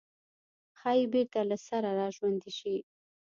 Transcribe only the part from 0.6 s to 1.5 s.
ښايي بېرته